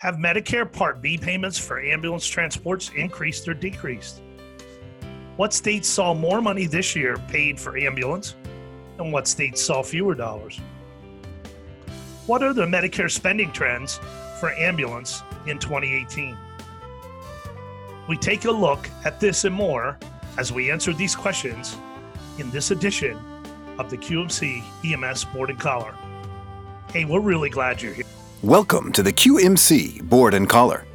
Have 0.00 0.14
Medicare 0.14 0.72
Part 0.72 1.02
B 1.02 1.18
payments 1.18 1.58
for 1.58 1.80
ambulance 1.80 2.24
transports 2.24 2.92
increased 2.94 3.48
or 3.48 3.54
decreased? 3.54 4.22
What 5.36 5.52
states 5.52 5.88
saw 5.88 6.14
more 6.14 6.40
money 6.40 6.66
this 6.66 6.94
year 6.94 7.16
paid 7.26 7.58
for 7.58 7.76
ambulance, 7.76 8.36
and 9.00 9.12
what 9.12 9.26
states 9.26 9.60
saw 9.60 9.82
fewer 9.82 10.14
dollars? 10.14 10.60
What 12.28 12.44
are 12.44 12.52
the 12.52 12.64
Medicare 12.64 13.10
spending 13.10 13.50
trends 13.50 13.98
for 14.38 14.52
ambulance 14.52 15.24
in 15.48 15.58
2018? 15.58 16.38
We 18.08 18.16
take 18.16 18.44
a 18.44 18.52
look 18.52 18.88
at 19.04 19.18
this 19.18 19.44
and 19.44 19.54
more 19.54 19.98
as 20.36 20.52
we 20.52 20.70
answer 20.70 20.92
these 20.92 21.16
questions 21.16 21.76
in 22.38 22.48
this 22.52 22.70
edition 22.70 23.18
of 23.80 23.90
the 23.90 23.98
QMC 23.98 24.62
EMS 24.84 25.24
Board 25.24 25.50
and 25.50 25.58
Collar. 25.58 25.96
Hey, 26.92 27.04
we're 27.04 27.18
really 27.18 27.50
glad 27.50 27.82
you're 27.82 27.94
here. 27.94 28.04
Welcome 28.44 28.92
to 28.92 29.02
the 29.02 29.12
QMC 29.12 30.08
Board 30.08 30.32
and 30.32 30.48
Collar. 30.48 30.86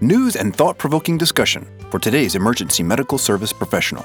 News 0.00 0.34
and 0.34 0.54
thought 0.54 0.76
provoking 0.76 1.16
discussion 1.16 1.64
for 1.88 2.00
today's 2.00 2.34
emergency 2.34 2.82
medical 2.82 3.16
service 3.16 3.52
professional. 3.52 4.04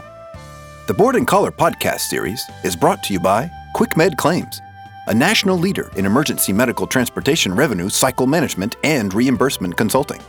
The 0.86 0.94
Board 0.94 1.16
and 1.16 1.26
Collar 1.26 1.50
podcast 1.50 2.02
series 2.02 2.44
is 2.64 2.76
brought 2.76 3.02
to 3.02 3.14
you 3.14 3.20
by 3.20 3.50
QuickMed 3.76 4.18
Claims, 4.18 4.62
a 5.08 5.16
national 5.16 5.58
leader 5.58 5.90
in 5.96 6.06
emergency 6.06 6.54
medical 6.54 6.86
transportation 6.86 7.56
revenue 7.56 7.90
cycle 7.90 8.28
management 8.28 8.76
and 8.84 9.12
reimbursement 9.16 9.76
consulting. 9.76 10.22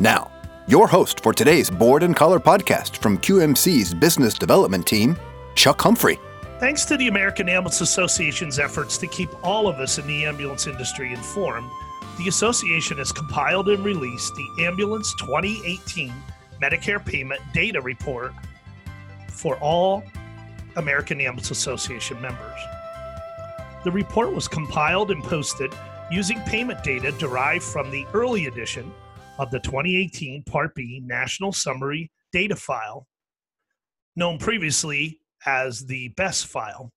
Now, 0.00 0.30
your 0.68 0.86
host 0.86 1.20
for 1.20 1.32
today's 1.32 1.70
Board 1.70 2.02
and 2.02 2.14
Collar 2.14 2.40
podcast 2.40 2.98
from 2.98 3.16
QMC's 3.16 3.94
business 3.94 4.34
development 4.34 4.86
team, 4.86 5.16
Chuck 5.54 5.80
Humphrey. 5.80 6.18
Thanks 6.60 6.84
to 6.84 6.98
the 6.98 7.08
American 7.08 7.48
Ambulance 7.48 7.80
Association's 7.80 8.58
efforts 8.58 8.98
to 8.98 9.06
keep 9.06 9.30
all 9.42 9.66
of 9.66 9.76
us 9.76 9.96
in 9.96 10.06
the 10.06 10.26
ambulance 10.26 10.66
industry 10.66 11.10
informed, 11.10 11.70
the 12.18 12.28
association 12.28 12.98
has 12.98 13.12
compiled 13.12 13.70
and 13.70 13.82
released 13.82 14.34
the 14.34 14.66
Ambulance 14.66 15.14
2018 15.14 16.12
Medicare 16.62 17.02
Payment 17.02 17.40
Data 17.54 17.80
Report 17.80 18.34
for 19.30 19.56
all 19.56 20.02
American 20.76 21.18
Ambulance 21.22 21.50
Association 21.50 22.20
members. 22.20 22.60
The 23.82 23.90
report 23.90 24.34
was 24.34 24.46
compiled 24.46 25.10
and 25.10 25.24
posted 25.24 25.72
using 26.10 26.40
payment 26.40 26.84
data 26.84 27.10
derived 27.12 27.64
from 27.64 27.90
the 27.90 28.04
early 28.12 28.48
edition 28.48 28.92
of 29.38 29.50
the 29.50 29.60
2018 29.60 30.42
Part 30.42 30.74
B 30.74 31.00
National 31.06 31.52
Summary 31.52 32.10
Data 32.34 32.54
File, 32.54 33.06
known 34.14 34.36
previously 34.36 35.20
as 35.46 35.86
the 35.86 36.08
BESS 36.08 36.44
file, 36.44 36.92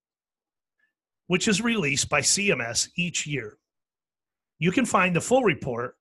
which 1.28 1.48
is 1.48 1.62
released 1.62 2.10
by 2.10 2.22
CMS 2.22 2.90
each 2.96 3.26
year. 3.26 3.58
You 4.60 4.72
can 4.72 4.86
find 4.86 5.16
the 5.16 5.22
full 5.22 5.44
report 5.44 5.96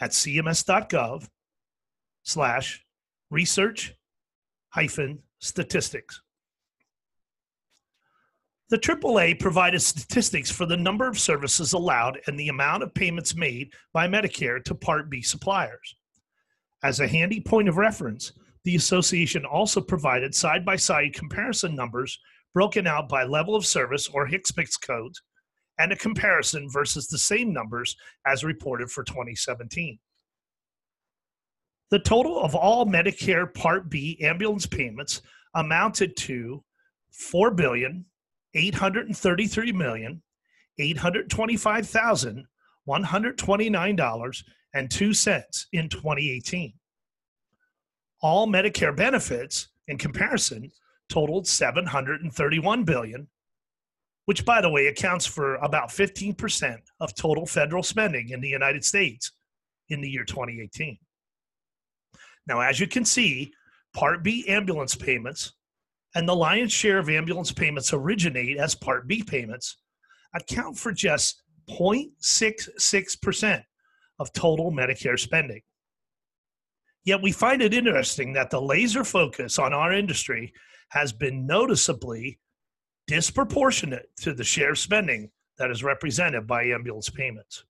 at 0.00 0.10
cms.gov 0.10 1.28
slash 2.22 2.84
research 3.30 3.94
hyphen 4.70 5.20
statistics. 5.38 6.20
The 8.70 8.78
AAA 8.78 9.40
provided 9.40 9.82
statistics 9.82 10.50
for 10.50 10.64
the 10.64 10.76
number 10.76 11.08
of 11.08 11.18
services 11.18 11.72
allowed 11.72 12.20
and 12.26 12.38
the 12.38 12.48
amount 12.48 12.84
of 12.84 12.94
payments 12.94 13.34
made 13.34 13.72
by 13.92 14.06
Medicare 14.06 14.62
to 14.64 14.74
Part 14.76 15.10
B 15.10 15.22
suppliers. 15.22 15.96
As 16.84 17.00
a 17.00 17.08
handy 17.08 17.40
point 17.40 17.68
of 17.68 17.78
reference, 17.78 18.32
the 18.64 18.76
association 18.76 19.44
also 19.44 19.80
provided 19.80 20.34
side 20.34 20.64
by 20.64 20.76
side 20.76 21.14
comparison 21.14 21.74
numbers 21.74 22.18
broken 22.52 22.86
out 22.86 23.08
by 23.08 23.24
level 23.24 23.54
of 23.54 23.64
service 23.64 24.08
or 24.08 24.28
HCPCS 24.28 24.80
codes 24.82 25.22
and 25.78 25.92
a 25.92 25.96
comparison 25.96 26.68
versus 26.70 27.06
the 27.06 27.18
same 27.18 27.52
numbers 27.52 27.96
as 28.26 28.44
reported 28.44 28.90
for 28.90 29.02
2017. 29.02 29.98
The 31.90 31.98
total 31.98 32.40
of 32.40 32.54
all 32.54 32.86
Medicare 32.86 33.52
Part 33.52 33.88
B 33.88 34.18
ambulance 34.22 34.66
payments 34.66 35.22
amounted 35.54 36.16
to 36.18 36.62
four 37.10 37.50
billion 37.50 38.04
eight 38.54 38.74
hundred 38.74 39.14
thirty-three 39.16 39.72
million 39.72 40.22
eight 40.78 40.96
hundred 40.96 41.30
twenty-five 41.30 41.88
thousand 41.88 42.44
one 42.84 43.02
hundred 43.02 43.38
twenty-nine 43.38 43.96
dollars 43.96 44.44
and 44.74 44.88
two 44.90 45.12
cents 45.12 45.66
in 45.72 45.88
2018 45.88 46.72
all 48.22 48.46
Medicare 48.46 48.94
benefits 48.94 49.68
in 49.88 49.98
comparison 49.98 50.70
totaled 51.08 51.46
731 51.46 52.84
billion, 52.84 53.28
which 54.26 54.44
by 54.44 54.60
the 54.60 54.70
way 54.70 54.86
accounts 54.86 55.26
for 55.26 55.56
about 55.56 55.88
15% 55.88 56.78
of 57.00 57.14
total 57.14 57.46
federal 57.46 57.82
spending 57.82 58.30
in 58.30 58.40
the 58.40 58.48
United 58.48 58.84
States 58.84 59.32
in 59.88 60.00
the 60.00 60.08
year 60.08 60.24
2018. 60.24 60.98
Now, 62.46 62.60
as 62.60 62.80
you 62.80 62.86
can 62.86 63.04
see, 63.04 63.52
Part 63.92 64.22
B 64.22 64.46
ambulance 64.46 64.94
payments 64.94 65.52
and 66.14 66.28
the 66.28 66.36
lion's 66.36 66.72
share 66.72 66.98
of 66.98 67.08
ambulance 67.08 67.52
payments 67.52 67.92
originate 67.92 68.56
as 68.56 68.74
Part 68.74 69.06
B 69.08 69.22
payments 69.22 69.76
account 70.34 70.78
for 70.78 70.92
just 70.92 71.42
0.66% 71.68 73.64
of 74.18 74.32
total 74.32 74.72
Medicare 74.72 75.18
spending. 75.18 75.62
Yet 77.04 77.22
we 77.22 77.32
find 77.32 77.62
it 77.62 77.74
interesting 77.74 78.32
that 78.34 78.50
the 78.50 78.60
laser 78.60 79.04
focus 79.04 79.58
on 79.58 79.72
our 79.72 79.92
industry 79.92 80.52
has 80.90 81.12
been 81.12 81.46
noticeably 81.46 82.38
disproportionate 83.06 84.10
to 84.20 84.34
the 84.34 84.44
share 84.44 84.72
of 84.72 84.78
spending 84.78 85.30
that 85.58 85.70
is 85.70 85.82
represented 85.82 86.46
by 86.46 86.64
ambulance 86.64 87.08
payments. 87.08 87.64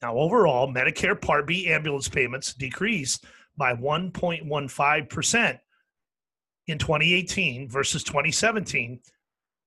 Now, 0.00 0.16
overall, 0.16 0.72
Medicare 0.72 1.20
Part 1.20 1.46
B 1.46 1.68
ambulance 1.68 2.08
payments 2.08 2.54
decreased 2.54 3.24
by 3.56 3.74
1.15% 3.74 5.58
in 6.68 6.78
2018 6.78 7.68
versus 7.68 8.04
2017, 8.04 9.00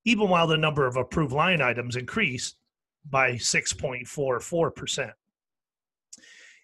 even 0.04 0.28
while 0.28 0.46
the 0.46 0.56
number 0.56 0.86
of 0.86 0.96
approved 0.96 1.32
line 1.32 1.60
items 1.60 1.96
increased 1.96 2.56
by 3.08 3.32
6.44%. 3.32 5.12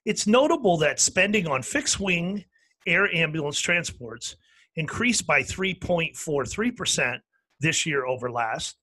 It's 0.08 0.26
notable 0.26 0.78
that 0.78 1.00
spending 1.00 1.46
on 1.46 1.60
fixed 1.60 2.00
wing 2.00 2.42
air 2.86 3.14
ambulance 3.14 3.60
transports 3.60 4.36
increased 4.76 5.26
by 5.26 5.42
3.43% 5.42 7.18
this 7.60 7.84
year 7.84 8.06
over 8.06 8.30
last, 8.30 8.78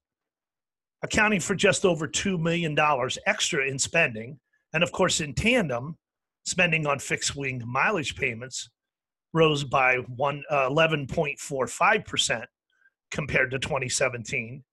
accounting 1.01 1.39
for 1.39 1.55
just 1.55 1.83
over 1.83 2.07
$2 2.07 2.39
million 2.39 2.77
extra 3.25 3.67
in 3.67 3.79
spending. 3.79 4.39
And 4.73 4.83
of 4.83 4.91
course, 4.91 5.19
in 5.19 5.33
tandem, 5.33 5.97
spending 6.45 6.85
on 6.85 6.99
fixed 6.99 7.35
wing 7.35 7.63
mileage 7.65 8.15
payments 8.15 8.69
rose 9.33 9.63
by 9.63 9.95
one, 10.17 10.43
uh, 10.51 10.69
11.45% 10.69 12.45
compared 13.09 13.49
to 13.49 13.57
2017, 13.57 14.63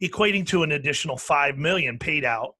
equating 0.00 0.46
to 0.46 0.62
an 0.62 0.70
additional 0.70 1.16
5 1.16 1.58
million 1.58 1.98
paid 1.98 2.24
out 2.24 2.54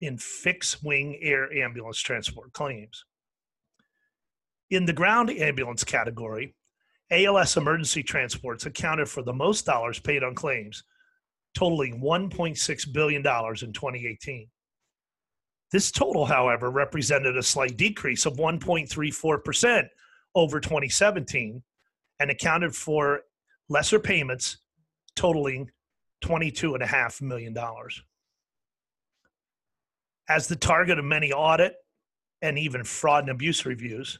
in 0.00 0.18
fixed 0.18 0.84
wing 0.84 1.18
air 1.22 1.52
ambulance 1.52 1.98
transport 1.98 2.52
claims. 2.52 3.04
In 4.70 4.84
the 4.84 4.92
ground 4.92 5.30
ambulance 5.30 5.84
category, 5.84 6.54
ALS 7.10 7.56
emergency 7.56 8.02
transports 8.02 8.66
accounted 8.66 9.08
for 9.08 9.22
the 9.22 9.32
most 9.32 9.64
dollars 9.64 10.00
paid 10.00 10.24
on 10.24 10.34
claims, 10.34 10.82
totaling 11.54 12.00
$1.6 12.00 12.92
billion 12.92 13.20
in 13.20 13.72
2018. 13.72 14.48
This 15.72 15.90
total, 15.90 16.26
however, 16.26 16.70
represented 16.70 17.36
a 17.36 17.42
slight 17.42 17.76
decrease 17.76 18.26
of 18.26 18.34
1.34% 18.34 19.88
over 20.34 20.60
2017 20.60 21.62
and 22.20 22.30
accounted 22.30 22.74
for 22.74 23.20
lesser 23.68 23.98
payments 23.98 24.58
totaling 25.14 25.70
$22.5 26.24 27.22
million 27.22 27.56
as 30.28 30.48
the 30.48 30.56
target 30.56 30.98
of 30.98 31.04
many 31.04 31.32
audit 31.32 31.74
and 32.42 32.58
even 32.58 32.84
fraud 32.84 33.24
and 33.24 33.30
abuse 33.30 33.64
reviews. 33.64 34.18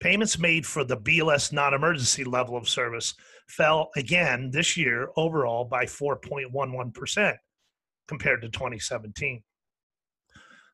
Payments 0.00 0.38
made 0.38 0.66
for 0.66 0.84
the 0.84 0.96
BLS 0.96 1.52
non 1.52 1.72
emergency 1.72 2.24
level 2.24 2.56
of 2.56 2.68
service 2.68 3.14
fell 3.48 3.90
again 3.96 4.50
this 4.50 4.76
year 4.76 5.08
overall 5.16 5.64
by 5.64 5.84
4.11% 5.84 7.36
compared 8.06 8.42
to 8.42 8.48
2017. 8.48 9.42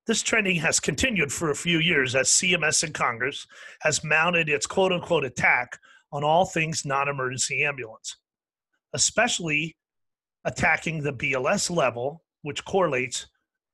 This 0.06 0.22
trending 0.22 0.56
has 0.56 0.80
continued 0.80 1.32
for 1.32 1.50
a 1.50 1.54
few 1.54 1.78
years 1.78 2.14
as 2.14 2.28
CMS 2.28 2.82
and 2.82 2.94
Congress 2.94 3.46
has 3.82 4.02
mounted 4.02 4.48
its 4.48 4.66
quote 4.66 4.92
unquote 4.92 5.24
attack 5.24 5.78
on 6.12 6.24
all 6.24 6.46
things 6.46 6.84
non 6.84 7.08
emergency 7.08 7.64
ambulance, 7.64 8.16
especially 8.94 9.76
attacking 10.44 11.02
the 11.02 11.12
BLS 11.12 11.70
level, 11.70 12.24
which 12.42 12.64
correlates 12.64 13.26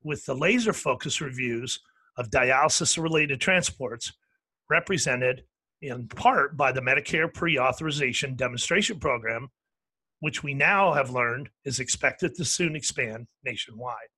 with 0.07 0.25
the 0.25 0.35
laser 0.35 0.73
focus 0.73 1.21
reviews 1.21 1.81
of 2.17 2.31
dialysis 2.31 2.97
related 3.03 3.41
transports 3.41 4.13
represented 4.71 5.43
in 5.83 6.07
part 6.07 6.57
by 6.57 6.73
the 6.73 6.81
Medicare 6.81 7.33
pre 7.33 7.59
authorization 7.59 8.37
demonstration 8.37 8.99
program, 8.99 9.49
which 10.21 10.43
we 10.43 10.55
now 10.55 10.93
have 10.93 11.11
learned 11.11 11.51
is 11.65 11.81
expected 11.81 12.35
to 12.35 12.45
soon 12.45 12.77
expand 12.77 13.27
nationwide. 13.45 14.09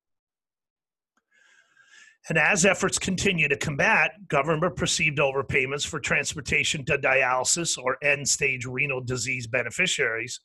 And 2.29 2.37
as 2.37 2.65
efforts 2.65 2.99
continue 2.99 3.47
to 3.47 3.57
combat 3.57 4.11
government 4.27 4.75
perceived 4.75 5.17
overpayments 5.17 5.87
for 5.87 5.99
transportation 5.99 6.85
to 6.85 6.97
dialysis 6.97 7.77
or 7.77 7.97
end 8.03 8.27
stage 8.29 8.65
renal 8.65 9.01
disease 9.01 9.47
beneficiaries, 9.47 10.39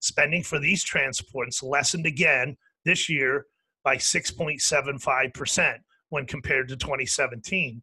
spending 0.00 0.42
for 0.42 0.58
these 0.58 0.84
transports 0.84 1.62
lessened 1.62 2.04
again 2.04 2.56
this 2.84 3.08
year 3.08 3.46
by 3.84 3.96
6.75% 3.96 5.74
when 6.10 6.26
compared 6.26 6.68
to 6.68 6.76
2017. 6.76 7.82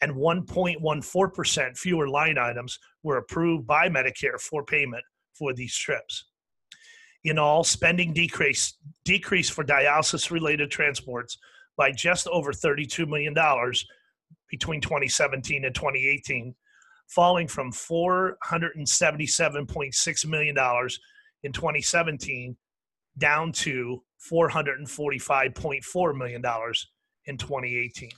And 0.00 0.14
1.14% 0.14 1.76
fewer 1.76 2.08
line 2.08 2.38
items 2.38 2.78
were 3.02 3.16
approved 3.16 3.66
by 3.66 3.88
Medicare 3.88 4.40
for 4.40 4.64
payment 4.64 5.02
for 5.34 5.52
these 5.52 5.76
trips. 5.76 6.26
In 7.24 7.36
all, 7.38 7.64
spending 7.64 8.12
decreased, 8.12 8.78
decreased 9.04 9.52
for 9.52 9.64
dialysis 9.64 10.30
related 10.30 10.70
transports 10.70 11.36
by 11.76 11.90
just 11.90 12.28
over 12.28 12.52
$32 12.52 13.08
million 13.08 13.34
between 14.48 14.80
2017 14.80 15.64
and 15.64 15.74
2018, 15.74 16.54
falling 17.08 17.48
from 17.48 17.72
$477.6 17.72 20.26
million 20.26 20.56
in 21.42 21.52
2017 21.52 22.56
down 23.18 23.52
to 23.52 24.02
$445.4 24.30 26.16
million 26.16 26.42
in 27.26 27.36
2018. 27.36 28.10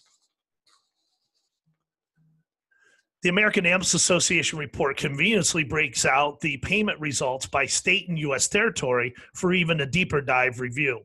The 3.22 3.28
American 3.28 3.66
Ambulance 3.66 3.92
Association 3.92 4.58
report 4.58 4.96
conveniently 4.96 5.62
breaks 5.62 6.06
out 6.06 6.40
the 6.40 6.56
payment 6.58 6.98
results 7.00 7.44
by 7.44 7.66
state 7.66 8.08
and 8.08 8.18
U.S. 8.20 8.48
territory 8.48 9.14
for 9.34 9.52
even 9.52 9.80
a 9.80 9.86
deeper 9.86 10.22
dive 10.22 10.58
review. 10.58 11.00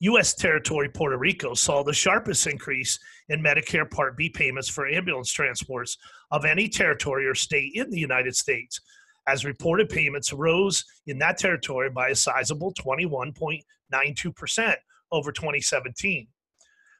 U.S. 0.00 0.34
territory 0.34 0.88
Puerto 0.88 1.16
Rico 1.16 1.54
saw 1.54 1.82
the 1.84 1.92
sharpest 1.92 2.48
increase 2.48 2.98
in 3.28 3.42
Medicare 3.42 3.88
Part 3.88 4.16
B 4.16 4.28
payments 4.28 4.68
for 4.68 4.88
ambulance 4.88 5.32
transports 5.32 5.96
of 6.32 6.44
any 6.44 6.68
territory 6.68 7.26
or 7.26 7.34
state 7.34 7.72
in 7.74 7.88
the 7.90 7.98
United 7.98 8.34
States, 8.34 8.80
as 9.26 9.44
reported 9.44 9.88
payments 9.88 10.32
rose 10.32 10.84
in 11.06 11.18
that 11.18 11.38
territory 11.38 11.90
by 11.90 12.08
a 12.08 12.14
sizable 12.14 12.72
21.92% 12.74 14.74
over 15.12 15.32
2017, 15.32 16.28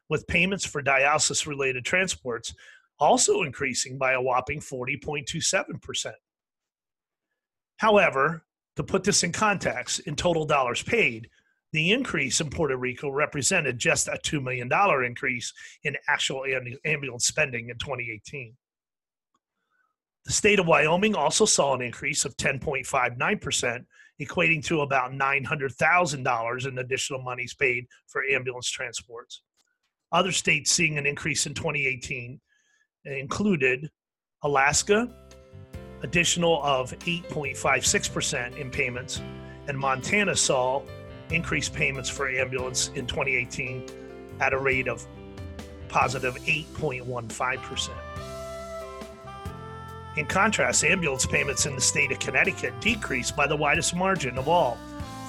with 0.09 0.27
payments 0.27 0.65
for 0.65 0.81
dialysis 0.81 1.47
related 1.47 1.85
transports 1.85 2.53
also 2.99 3.43
increasing 3.43 3.97
by 3.97 4.13
a 4.13 4.21
whopping 4.21 4.59
40.27%. 4.59 6.11
However, 7.77 8.43
to 8.75 8.83
put 8.83 9.03
this 9.03 9.23
in 9.23 9.31
context, 9.31 9.99
in 10.01 10.15
total 10.15 10.45
dollars 10.45 10.83
paid, 10.83 11.29
the 11.73 11.91
increase 11.91 12.41
in 12.41 12.49
Puerto 12.49 12.77
Rico 12.77 13.09
represented 13.09 13.77
just 13.77 14.07
a 14.07 14.19
$2 14.23 14.41
million 14.41 14.69
increase 15.05 15.53
in 15.83 15.95
actual 16.07 16.45
ambulance 16.85 17.25
spending 17.25 17.69
in 17.69 17.77
2018. 17.77 18.55
The 20.27 20.33
state 20.33 20.59
of 20.59 20.67
Wyoming 20.67 21.15
also 21.15 21.45
saw 21.45 21.73
an 21.73 21.81
increase 21.81 22.25
of 22.25 22.35
10.59%, 22.35 23.85
equating 24.21 24.65
to 24.65 24.81
about 24.81 25.13
$900,000 25.13 26.67
in 26.67 26.77
additional 26.79 27.21
monies 27.21 27.53
paid 27.53 27.87
for 28.07 28.25
ambulance 28.25 28.69
transports. 28.69 29.41
Other 30.11 30.33
states 30.33 30.69
seeing 30.71 30.97
an 30.97 31.05
increase 31.05 31.45
in 31.45 31.53
2018 31.53 32.41
included 33.05 33.89
Alaska, 34.43 35.09
additional 36.03 36.61
of 36.61 36.91
8.56% 36.99 38.57
in 38.57 38.69
payments, 38.69 39.21
and 39.69 39.79
Montana 39.79 40.35
saw 40.35 40.81
increased 41.31 41.73
payments 41.73 42.09
for 42.09 42.27
ambulance 42.29 42.89
in 42.95 43.07
2018 43.07 43.85
at 44.41 44.51
a 44.51 44.57
rate 44.57 44.89
of 44.89 45.07
positive 45.87 46.35
8.15%. 46.35 47.91
In 50.17 50.25
contrast, 50.25 50.83
ambulance 50.83 51.27
payments 51.27 51.67
in 51.67 51.75
the 51.75 51.81
state 51.81 52.11
of 52.11 52.17
Connecticut 52.17 52.79
decreased 52.81 53.35
by 53.35 53.45
the 53.45 53.55
widest 53.55 53.95
margin 53.95 54.39
of 54.39 54.47
all, 54.47 54.79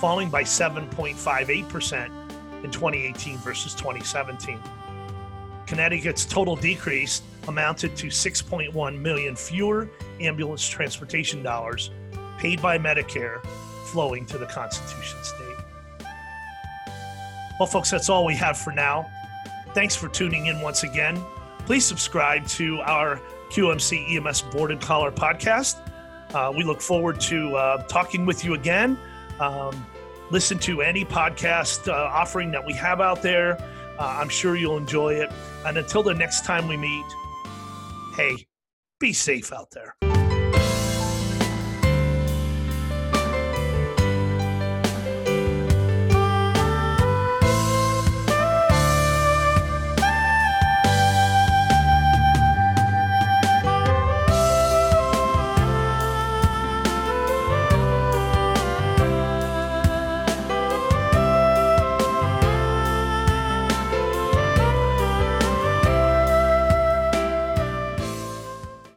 falling 0.01 0.31
by 0.31 0.43
7.58% 0.43 2.65
in 2.65 2.71
2018 2.71 3.37
versus 3.39 3.75
2017. 3.75 4.59
Connecticut's 5.67 6.25
total 6.25 6.57
decrease 6.57 7.21
amounted 7.49 7.97
to 7.97 8.07
6.1 8.07 8.99
million 8.99 9.37
fewer 9.37 9.91
ambulance 10.21 10.67
transportation 10.67 11.43
dollars 11.43 11.91
paid 12.39 12.63
by 12.63 12.79
Medicare 12.79 13.45
flowing 13.89 14.25
to 14.25 14.39
the 14.39 14.47
Constitution 14.47 15.19
state. 15.23 16.09
Well, 17.61 17.67
folks, 17.67 17.91
that's 17.91 18.09
all 18.09 18.25
we 18.25 18.37
have 18.37 18.57
for 18.57 18.73
now. 18.73 19.07
Thanks 19.75 19.95
for 19.95 20.09
tuning 20.09 20.47
in 20.47 20.63
once 20.63 20.83
again. 20.83 21.23
Please 21.67 21.85
subscribe 21.85 22.47
to 22.49 22.81
our 22.81 23.21
QMC 23.51 24.17
EMS 24.17 24.43
Board 24.43 24.71
and 24.71 24.81
Collar 24.81 25.11
podcast. 25.11 25.77
Uh, 26.35 26.53
we 26.55 26.63
look 26.63 26.81
forward 26.81 27.21
to 27.23 27.57
uh, 27.57 27.83
talking 27.85 28.27
with 28.27 28.45
you 28.45 28.55
again. 28.55 28.99
Um, 29.41 29.87
listen 30.31 30.59
to 30.61 30.83
any 30.83 31.05
podcast 31.05 31.89
uh, 31.89 31.93
offering 31.93 32.51
that 32.51 32.65
we 32.65 32.73
have 32.75 33.01
out 33.01 33.23
there. 33.23 33.57
Uh, 33.99 34.19
I'm 34.21 34.29
sure 34.29 34.57
you'll 34.57 34.77
enjoy 34.77 35.15
it. 35.15 35.31
And 35.67 35.79
until 35.79 36.03
the 36.03 36.15
next 36.15 36.45
time 36.45 36.69
we 36.69 36.77
meet, 36.77 37.07
hey, 38.15 38.47
be 39.01 39.13
safe 39.13 39.53
out 39.53 39.71
there. 39.71 40.28